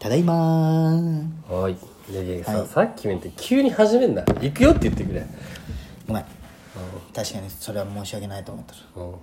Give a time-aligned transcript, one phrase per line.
[0.00, 1.52] ただいまー。
[1.52, 1.76] はい。
[2.10, 2.66] いやいやさ、はい。
[2.66, 4.22] さっきみたいに急に始めんな。
[4.22, 5.26] 行くよって言ってくれ。
[6.08, 6.24] ごめん。
[7.14, 8.78] 確かにそれは申し訳ないと思ってる。
[8.96, 9.14] うん。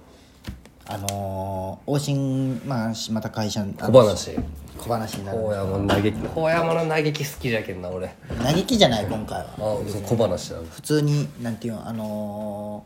[0.85, 4.37] あのー、往診まあしまた会社小話。
[4.77, 8.07] 小話になる大山の嘆き大山の嘆き好きじゃけんな俺。
[8.39, 9.55] あ嘆きじゃない今回は。
[9.57, 12.85] そう小話だ普通になんていうのあの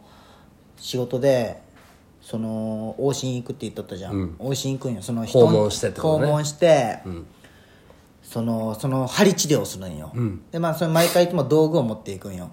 [0.78, 1.62] ー、仕事で
[2.22, 5.02] その往診行くって言っとったじゃん、往診行くんよ。
[5.02, 6.28] その人訪問してってことね。
[6.28, 7.00] 訪問して、
[8.24, 10.14] そのその針治療をするんよ、
[10.52, 12.50] でまあそれ毎回いつも道具を持っていくんよ、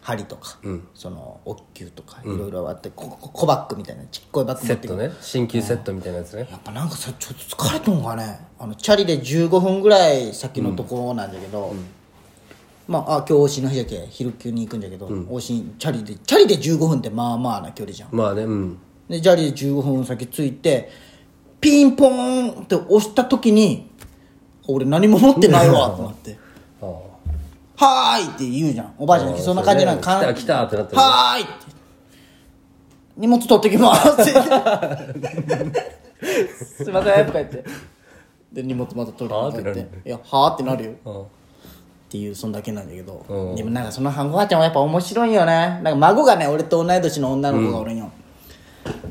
[0.00, 0.58] 針とか、
[0.94, 5.14] そのおっきゅうとかいろいろあって、ここ小バッグみたいなちっこいバッグ持ってくセットね。
[5.20, 6.48] 鍼灸セットみたいなやつね。
[6.50, 8.40] やっぱなんかさちょっと疲れとんかね。
[8.58, 11.74] あのチャリで15分ぐらい先のとこなんだけど、
[12.88, 14.06] まああ今日往診の日だけ？
[14.08, 18.08] 昼休に行くんだけど、往診チャリでチャリで15分ってまあまあな距離じゃん。
[18.12, 18.78] まあねうん。
[19.08, 20.88] でチャリで15分先着いて
[21.60, 23.89] ピンポーンって押した時に
[24.70, 26.38] 俺何も持ってないわと思って。
[26.82, 26.88] ああ
[27.84, 28.94] 「はーい」って言うじゃん。
[28.98, 31.52] おばあちゃんそんな感じなのそうね来た来たってなってはーいって。
[33.16, 34.24] 荷物取ってきますって。
[36.84, 37.64] すいませんとか言って。
[38.52, 40.08] で荷物また取りに行って。
[40.08, 40.92] いやはーってなるよ。
[41.04, 41.24] あっ
[42.10, 43.54] ていうそんだけなんだけど、うん。
[43.54, 45.80] でもなんかそのおばあちゃんはやっぱ面白いよね。
[45.84, 48.10] なんか孫がね俺と同い年の女の子がおるんよ、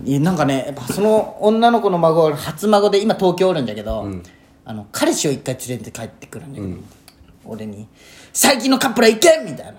[0.04, 4.06] いやなんかねやっぱその女の子の孫は初孫で今東京おるんだけど、
[4.70, 6.76] あの彼氏を一回連れて帰ってくるんだけど、
[7.44, 7.88] 俺に
[8.32, 9.74] 「最近のカップルは行け!」みたいな、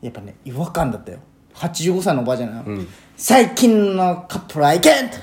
[0.00, 1.18] やっぱね違和感だったよ。
[1.54, 2.82] 85歳のおばあちゃんなの、
[3.18, 5.18] 最近のカップルはいけん!」と、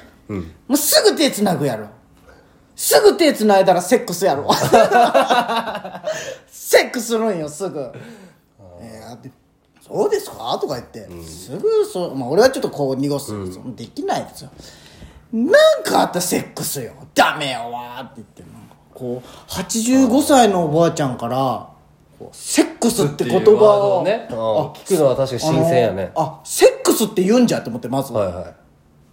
[0.68, 1.88] もうすぐ手つなぐやろ
[2.76, 4.48] すぐ手つないだらセックスやろ
[6.48, 7.80] セックスするんよすぐ
[8.80, 9.32] 「えーで
[9.82, 13.32] そうですか?」とか言って、すぐそう、まあ、俺はちょっとこう濁す、
[13.76, 14.52] できないですよ
[15.34, 15.42] な
[15.80, 16.94] んかあったらセックスよ。
[17.14, 18.44] ダメよわーって言って
[18.98, 21.70] こう85歳のおばあちゃんから
[22.32, 24.38] セックスって言葉をね、うん
[24.74, 26.12] 聞くのは確かに新鮮やね。
[26.16, 28.56] あセックスって言うんじゃって思ってまず、はいはい。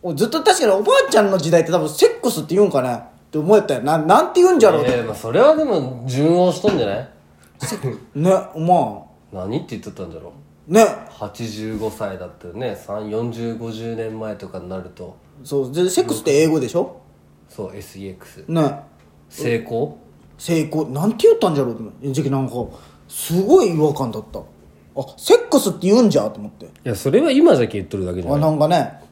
[0.02, 3.00] 俺ずっと確かにおばあちゃんの時代って多分セックスって言うんかねっ
[3.30, 3.82] て思ったよ。
[3.82, 7.08] ななんて言うんじゃろうって、えーまあ、それはでも順応しとんじゃない？
[8.18, 10.32] ねま何って言っとったんだろ
[10.68, 10.72] う？
[10.72, 10.86] あね
[11.18, 12.74] 85歳だってね。
[12.88, 15.14] 4050年前とかになると。
[15.44, 15.72] そう。
[15.72, 16.96] でセックスって英語でしょ？
[17.50, 18.80] そう SEX ね
[19.34, 19.98] 成功？
[20.38, 20.88] 成功？
[20.90, 21.74] なんて言ったんじゃろう？
[21.74, 22.54] ってじゃなんか
[23.08, 24.38] すごい違和感だった。
[24.38, 24.44] あ
[25.16, 26.30] セックスって言うんじゃ？
[26.30, 26.66] と思って。
[26.66, 28.50] いやそれは今じゃけ言っとるだけじゃあない。
[28.50, 29.02] なんかね。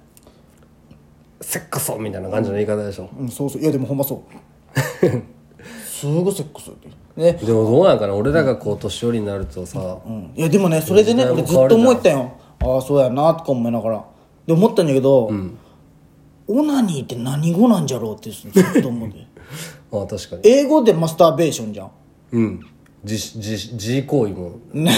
[1.41, 3.63] セックソみたいな感じの言い方でしょ、うんそうそう。
[3.63, 5.09] いやでもほんまそう。
[5.85, 6.89] すぐセックスって。
[7.17, 8.15] ねでもどうなんかな？
[8.15, 12.33] 俺らがこう年寄りになるとさ、うんいやでもねそれでね俺ずっと思ったよ。
[12.61, 14.05] ああそうやなとか思いながら。
[14.47, 15.31] で思ったんだけど、
[16.47, 19.27] オナニーって何語なんじゃろうってずっと思って
[19.93, 20.43] ああ確かに。
[20.45, 21.91] 英語でマスターベーションじゃん。
[22.33, 22.61] うん。
[23.05, 24.59] 自自自慰行為も。
[24.73, 24.91] ね。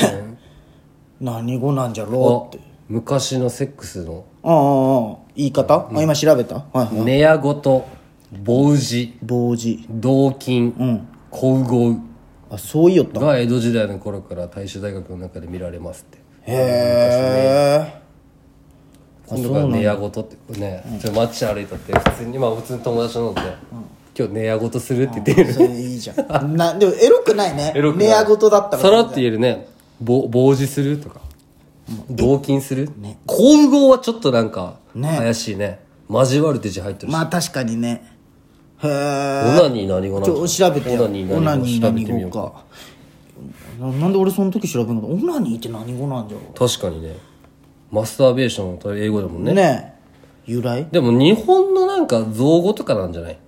[1.20, 2.64] 何語なんじゃろうって。
[2.88, 4.24] 昔のセックスの。
[4.42, 6.56] ああああ言い方、あ今調べた？
[6.56, 6.94] はいはい。
[7.02, 7.86] 寝屋ごと
[8.42, 10.72] 棒字棒字銅筋
[11.30, 12.00] 小魚
[12.50, 13.20] あそう言いよった？
[13.20, 16.18] が江戸時代の頃から大衆大学の中で見られますって。
[16.46, 16.52] へ
[17.90, 18.04] え
[19.26, 23.34] 今度から寝屋ごとってね、ちょっと街歩いとって普通にまあ普通に友達と飲ん。
[23.34, 23.40] で、
[24.16, 26.56] 今日寝屋ごとするって言ってそれいいじゃん。
[26.56, 27.72] なでもエロくないね。
[27.76, 28.06] エロくない。
[28.06, 28.82] 寝屋ごとだったら。
[28.82, 29.66] さらって言えるね。
[30.00, 31.20] ぼ棒字するとか。
[32.08, 32.88] 同金する？
[33.28, 35.16] 交合はちょっとなんかね。
[35.18, 35.80] 怪しいね。
[36.08, 38.10] 交わるって字入ってるし、まあ確かにね。
[38.82, 38.92] へオえ
[39.62, 42.52] ナニー何語なんちょ調べてよオナニー何語調べてみよ語うか。
[42.52, 42.64] か
[43.80, 45.06] ななんで俺その時調べんの？
[45.08, 47.16] オナニーって何語なんじゃろ確かにね。
[47.90, 49.52] マスターベーションと英語だもんね。
[49.52, 49.94] うね
[50.46, 50.52] え。
[50.52, 50.86] 由来？
[50.90, 53.38] でも日本のなんか造語とかなんじゃない？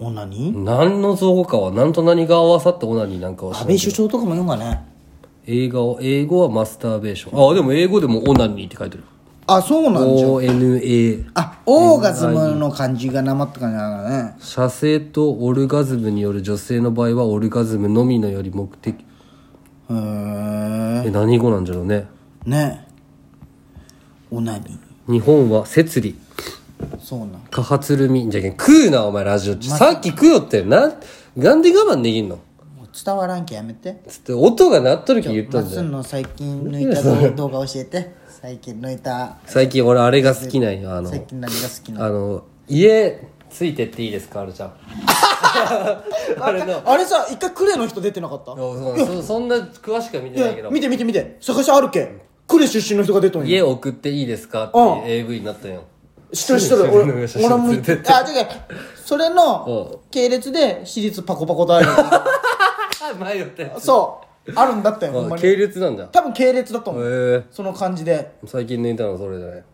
[0.00, 0.58] オナニー？
[0.64, 3.92] 何の造語かは何と何が合わさってオナニーなんかは知安倍らんけど。
[3.92, 4.84] 首相とかも言うんかね。
[5.46, 7.50] 英語英語はマスターベーション。
[7.50, 9.04] あでも英語でもオナニーって書いてる。
[9.46, 10.26] あそうなんじゃ。
[10.26, 14.36] ONA あオーガズムの漢字がなまった感じなんだね。
[14.40, 18.94] 射精とオルガズムによる女性の場合はオルガズムのみのより目的。
[18.94, 19.04] へ
[19.90, 22.06] ええ何語なんじゃろうね。
[22.44, 22.86] ね。
[22.86, 23.84] え
[24.30, 25.12] オナニー。
[25.12, 26.14] 日本は摂理
[27.00, 27.28] そうなん。
[27.50, 29.68] 過発るみじゃけん食うなお前ラジオ中。
[29.70, 30.92] さっき食うよってな
[31.36, 32.38] なんで我慢できんの？
[33.04, 34.00] 伝わらんけやめて。
[34.08, 38.14] つって音が鳴っとるき言ったんだよすんの最近抜いた動動画教えて。
[38.28, 39.36] 最近抜いた。
[39.46, 42.06] 最近俺あれが好きなんよあの最近何が好きなの？
[42.06, 44.72] あの家ついてっていいですかあるちゃん。
[46.40, 46.82] あれの。
[46.84, 48.54] あれさ一回クレの人出てなかった？
[48.56, 50.68] そうそそんな詳しくは見ていないけど。
[50.68, 51.36] や見て見て見て。
[51.40, 53.48] 探しあるけクレ出身の人が出とんよ。
[53.48, 55.84] 家送っていいですかっていう AV になったんよ
[56.32, 56.82] 知ってる知ってる。
[56.92, 57.12] 俺も
[57.68, 57.94] 連れて。
[57.94, 58.46] ってあ違う
[59.04, 61.86] それの系列で私立パコパコとある
[63.44, 63.84] ったやつ。
[63.84, 64.52] そう。
[64.54, 65.36] あるんだってほんまに。
[65.36, 66.06] あ系列なんだ。
[66.06, 67.44] 多分系列だと思う。
[67.50, 68.32] その感じで。
[68.46, 69.64] 最近抜いたのそれじゃない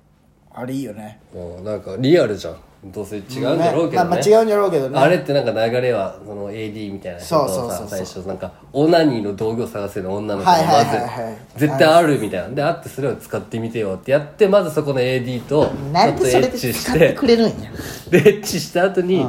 [0.53, 1.21] あれいいよね。
[1.65, 2.57] なんかリアルじゃん
[2.93, 4.11] どうせ違うんだろうけどね。
[4.11, 4.99] まあまあ違うんだろうけどね。
[4.99, 7.89] あれってなんか流れはその AD みたいな人そうそうそうそう。
[7.89, 11.37] 最初なんかオナニーの道具を探せる女の子がはいはいまはいはい。
[11.57, 12.49] ず絶対あるみたいな。
[12.51, 17.71] であってそれを使ってみてよってやってまずそこの AD とちょっとエそれでッチし使っててくれるんや？
[18.11, 19.27] でエッチした後に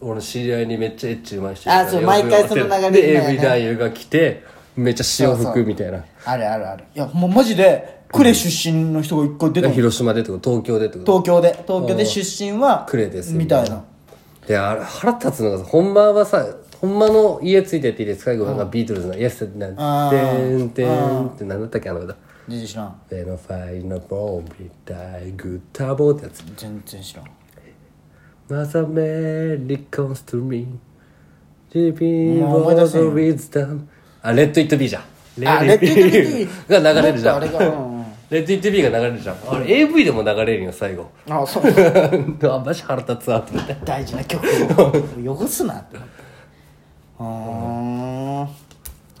[0.00, 4.44] 俺の知り合いにめっちゃエッチうまい人いるからあそう呼ぶよ毎回その流れでみたいな AV 男優が来て
[4.80, 6.04] めっちゃ潮吹くみたいな。
[6.24, 6.84] あるあるある。
[6.94, 10.50] いやもうマジで呉出身の人が一回出ても広島でってこと？
[10.50, 11.22] 東京でってこと？
[11.22, 11.64] 東京で。
[11.66, 13.84] 東京で出身は呉ですみたいな。
[14.46, 16.46] であれ腹立つのがさほんまはさ
[16.80, 18.56] ほんまの家ついてっていいです最後なん。
[18.56, 20.64] かビートルズの「イエス」ってなてー。
[20.64, 22.16] んてんって何だったっけあの歌？
[22.48, 26.42] 全然知らん「ベノファイナボービタイグッタボ」ってやつ。
[26.56, 27.26] 全然知らん
[28.48, 30.66] 「Mother Mary comes to me」
[31.74, 33.10] 「living もう思い出せんよ。
[33.10, 33.86] wisdom」
[34.22, 35.02] あ Let It Be じゃん。
[35.48, 36.82] あ Let It Be。
[36.82, 37.40] が流れるじゃん。
[37.40, 37.94] もっとあれがうん。
[37.94, 39.36] うん Let It Be が流れるじゃん。
[39.48, 41.10] あれ AV でも流れるよ最後。
[41.28, 41.64] あそう。
[42.48, 43.76] あマジ腹立つわって思って。
[43.84, 44.46] 大事な曲
[45.26, 45.34] を。
[45.34, 45.96] 汚すなって。
[47.18, 48.60] 思って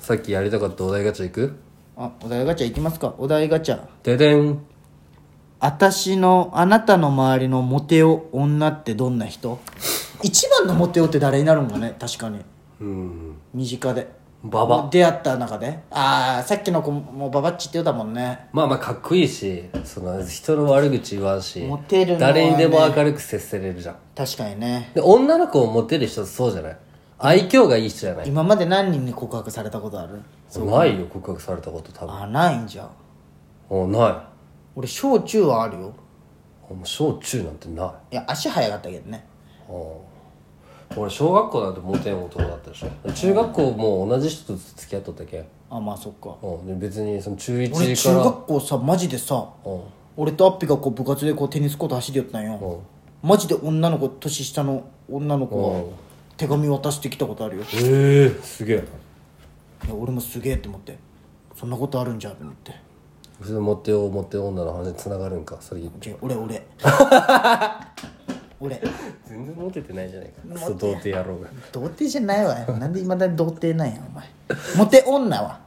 [0.00, 1.56] さっきやりたかったお題ガチャいく？
[1.96, 3.14] あお題ガチャいきますか。
[3.18, 3.80] お題ガチャ。
[4.04, 4.60] ででん。
[5.58, 9.58] 私のあなたの周りのモテ男女ってどんな人？
[10.22, 12.38] 一番のモテ男って誰になるんかね確かに。
[12.80, 13.34] うん。
[13.52, 14.88] 身近でババ。
[14.90, 15.80] 出会った中で？
[15.90, 18.48] ああさっきの子もババッチって言うたもんね。
[18.52, 22.40] まあまあかっこいいしその人の悪口言わんしモテるのはね。
[22.40, 23.96] 誰にでも明るく接せれるじゃん。
[24.16, 24.92] 確かにね。
[24.94, 26.76] で女の子をモテる人そうじゃない？
[27.18, 28.28] 愛嬌がいい人じゃない？
[28.28, 30.22] 今まで何人に告白されたことある？
[30.64, 32.14] ないよ告白されたこと多分。
[32.14, 32.90] あないんじゃん。
[33.68, 34.14] おない。
[34.74, 35.92] 俺小中はあるよ。
[36.70, 38.14] あもう小中なんてない。
[38.14, 39.26] いや足早かったけどね
[40.96, 42.88] 俺小学校なんてモテん男だったでしょ。
[43.12, 45.38] 中学校も同じ人と付き合っとったけ？
[45.40, 46.36] んあまあそっか。
[46.42, 46.66] うん。
[46.66, 49.80] で別にその中俺1中から学校さマジでさうん。
[50.16, 52.80] 俺とアッピがこう部活でこうテニスコート走りよったんよ。
[53.22, 55.96] マジで女の子年下の女の子が
[56.36, 57.64] 手紙渡してきたことあるよ。
[57.74, 58.84] ええすげえ
[59.86, 60.98] いや俺もすげえって思って。
[61.56, 62.74] そんなことあるんじゃと思って。
[63.42, 65.56] それモテようモテ女の話に繋がるんか？
[65.60, 65.90] それ違う
[66.20, 66.66] 俺俺
[68.60, 68.80] 俺。
[69.26, 70.34] 全然モテてないじゃないか。
[70.52, 71.48] クソ童貞野郎が。
[71.72, 72.58] 童貞じゃないわ。
[72.58, 74.26] よなんでいまだに童貞なんやお前。
[74.76, 75.60] モテ女は。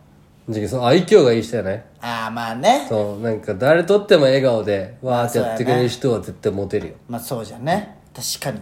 [0.48, 1.84] じゃあその愛嬌がいい人じゃない？
[2.02, 2.86] ああまあね。
[2.88, 6.94] そうなんか誰とっても笑顔でわーってやってくれる人は絶対モテるよ。
[7.08, 7.98] まあそうじゃね。
[8.14, 8.62] 確かに。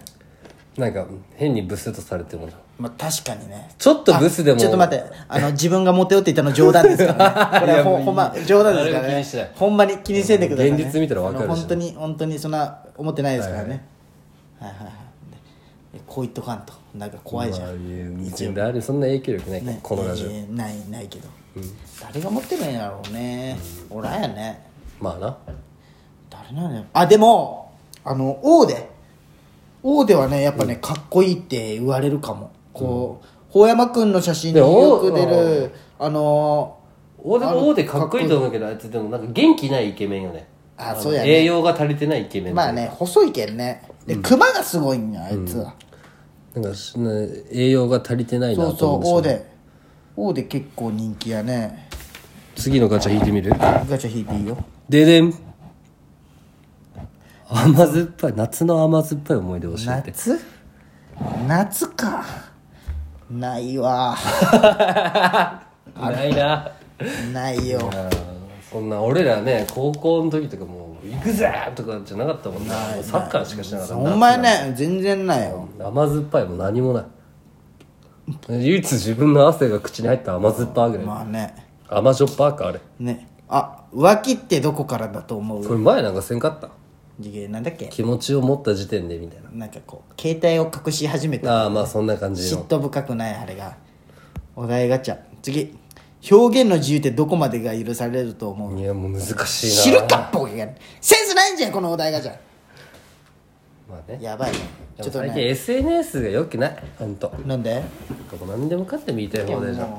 [0.77, 1.06] なんか
[1.36, 2.45] 変にブスとされても。
[2.48, 3.69] なまあ確かにね。
[3.77, 5.06] ちょっとブスでもちょっと待って。
[5.27, 7.60] あの自分がモテよって言ったの冗談ですからね。
[7.60, 9.51] これはほんほんま冗談ですからね。
[9.56, 13.68] ほんまに気にせんでください、ね、現実見たらわかるし本当に本当にそんな思ってないですからね。
[13.68, 13.81] はいはい
[14.68, 14.75] はい
[15.94, 16.74] でこう言っとかんと。
[16.96, 21.30] なんか怖いじゃん、まあいや全然あれそんな影響力ないねこのラジオ、いやいやないないけど、
[22.02, 23.58] 誰が持ってるんやろうね、
[23.90, 24.68] おらんやね。
[25.00, 25.38] まあな。
[26.30, 27.74] 誰なんやあでも
[28.04, 28.90] あの王で。
[29.84, 32.52] 王ではねやっぱね、かっこいいって言われるかも。
[32.74, 36.78] こう法山くんの写真によく出るあの
[37.18, 40.40] 大でも大でかっこいいと思うけどあいつでもなんか元気ないイケメンよね。
[40.40, 40.46] の
[40.89, 41.30] あそうやね。
[41.30, 43.83] 栄養が足りてないイケメンまあね細いけんね。
[44.07, 45.75] で熊がすごいんやあいつは、
[46.56, 46.72] なんか
[47.51, 49.38] 栄養が足りてないなそうそうと思うんですよ。
[49.38, 49.51] 王で。
[50.17, 51.88] 王で結構人気やね。
[52.56, 53.51] 次のガチャ引いてみる？
[53.51, 54.58] ガチャ引いていいよ。
[54.89, 55.34] ででん。
[57.48, 60.12] 甘酸っぱい夏の甘酸っぱい思い出教えて。
[60.12, 60.39] 夏？
[61.48, 62.25] 夏か。
[63.29, 64.17] ないわ。
[65.96, 66.72] ないな。
[67.34, 67.89] ないよ
[68.72, 72.75] あーそんな俺らね高校の時とかもう「行くぜ!」とかじゃなかったもんな。
[72.75, 74.74] もうサッカーしかしなかったお前ね。
[74.75, 75.68] 全然ないよ。
[75.80, 77.06] 甘酸っぱいも何もない。
[78.50, 81.68] 唯一自分の汗が口に入った甘酸っぱいぐらい、まあね。
[81.90, 82.80] 甘じょっぱかあれ。
[83.00, 83.28] ね。
[83.50, 85.66] あ浮気ってどこからだと思う？
[85.66, 86.70] これ前なんかせんかった？
[87.22, 87.88] 次元なんだっけ？
[87.88, 89.66] 気持ちを持った時点でみたいな。
[89.66, 91.48] んかこう携帯を隠し始めた。
[91.48, 93.75] なああまあそんな感じ嫉の妬深くないあれが。
[94.56, 95.18] お題ガチャ。
[95.42, 95.75] 次
[96.30, 98.80] 表現の自由ってどこまでが許されると思う？
[98.80, 99.46] いやもう難しいな。
[99.46, 100.68] 知るかボケが
[101.00, 102.38] センスないんじゃんこのお題ガチャ
[103.90, 104.20] まあね。
[104.22, 104.58] やばいね。
[105.01, 106.84] ちょっとでも最近ね SNS がよくない？
[107.00, 107.30] 本当。
[107.46, 107.84] なんで？
[108.32, 109.98] どこ何でもかっても言いたい放題じゃん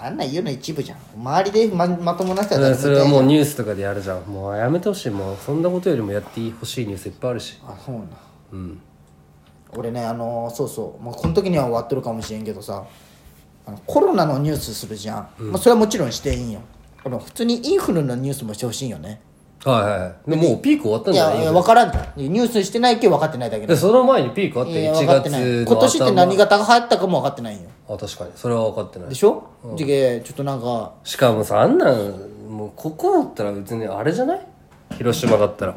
[0.00, 0.98] あんなん言うの一部じゃん。
[1.16, 4.22] 周りでままともな人はそれはもうニュースとかでやるじゃん。
[4.22, 5.10] もうやめてほしい。
[5.10, 7.58] もうそんなことよりもやってほしいニュースいっぱいあるし。
[7.64, 8.02] あそうな
[8.52, 8.80] うん。
[9.74, 12.84] 俺ねあのーそうそう、まあ、この時には終わってるかもしれんけどさ
[13.66, 16.60] あのコロナのニュースするじゃん、まあ、それはもちろんしていいんよ。
[17.04, 19.20] あの普通にインフルのニュースもしてほしいんよね。
[19.64, 20.00] はいはい。
[20.00, 21.16] はいでもうピーク終わったんい？
[21.16, 21.60] やいやじゃないインフル。
[21.60, 21.92] 分からん。
[22.16, 23.08] ニュースしてないけ？
[23.08, 25.42] ど分かってないだけででその前にピークあっていや1分かってない。
[25.42, 27.68] 月の今年って頭何型が流行ったかも分かってないんよ。
[27.88, 28.30] あ確かに。
[28.34, 29.08] それは分かってない。
[29.08, 29.44] でしょ、
[29.76, 30.92] じゃけちょっとなんか。
[31.04, 32.10] しかもさあんなん
[32.48, 34.46] もうここだったら別にあれじゃない？
[34.96, 35.76] 広島だったら。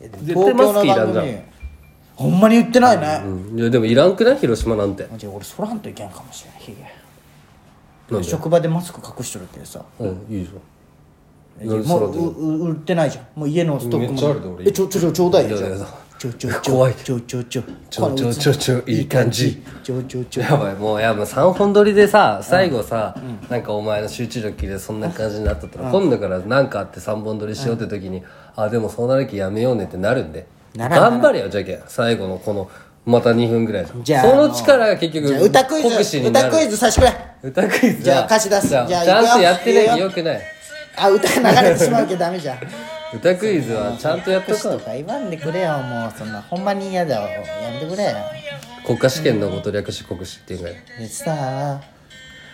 [0.00, 1.26] 絶対マスクいらんじゃん
[2.16, 3.58] ほんまに言ってないね、うん。
[3.58, 4.36] いやでもいらんくない？
[4.36, 5.08] 広島なんて。
[5.16, 8.26] じゃあ俺そらんといけんかもしれないヒなんで？
[8.26, 9.84] ゲ職場でマスク隠しとるけどさ。
[9.98, 11.86] うんいいじゃん。
[11.86, 13.26] もううう売ってないじゃん。
[13.34, 14.14] もう家のストックも。
[14.14, 14.68] めっちゃあるで俺。
[14.68, 15.86] えちょちょちょちょうだいよじゃあいやいや
[16.18, 16.94] ちょちょちょ怖い。
[16.94, 17.62] ちょちょちょ。
[17.90, 19.62] ちょちょちょちょいい感じ。
[19.82, 20.42] ちょちょちょ。
[20.42, 23.16] やばいもうやばい3本撮りでさ最後さ、
[23.50, 28.22] なんかお前の集中力でそんな感じになっとったら、今度から何かあって3本撮りしようって時に、
[28.56, 31.82] あでもそうなる気やめようねってなるんでならん頑張れよじゃけん。
[31.86, 32.70] 最後のこの
[33.04, 36.48] また2分ぐらいじゃあその力が結局じゃあ歌クイ酷使ズになる。
[36.48, 37.12] 歌クイズさしてくれ
[37.42, 38.68] 歌クイズじゃあ歌詞出す。
[38.68, 40.10] じゃあじゃあちゃんとやってないいくよ。
[40.10, 40.42] くない。
[40.96, 42.58] あ歌が流れてしまうけどダメじゃん。
[43.14, 48.10] 歌クイズはちゃんとやっとかとか言わんでくれよもうそんなほんまに嫌だよやめてくれよ。
[48.86, 50.74] 国家試験のこと略し国試っていうぐらい。
[50.98, 51.80] でさ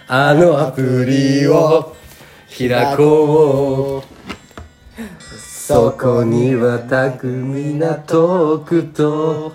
[0.08, 0.34] あ。
[0.34, 1.94] のアプリを
[2.48, 4.17] 開こう
[5.68, 9.52] そこには巧みなトークと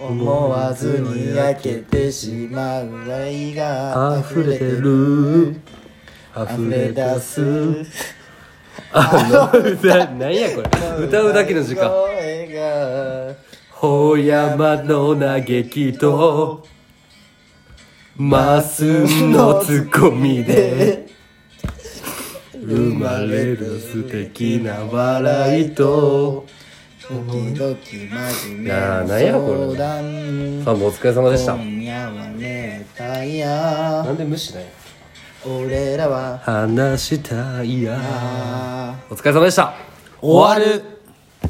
[0.00, 5.60] 思わずに焼けてしまう愛が溢れてる。
[6.34, 7.42] 溢れ出す
[8.90, 11.06] あの歌何やこれ？
[11.08, 11.90] 歌うだけの時間。
[13.70, 16.66] ほ山の嘆きと
[18.16, 21.06] マスのツッコミで
[22.66, 26.46] 生まれる素敵な笑いと。
[27.06, 29.58] 時々真面目いやー何やこれ。
[29.58, 31.54] 相談ファンもお疲れ様でした。
[31.54, 34.64] 今夜は寝たいやなんで無視ない
[35.46, 36.38] 俺らは。
[36.38, 37.98] 話したいや。
[38.00, 39.74] あお疲れ様でした。
[40.22, 40.93] 終わる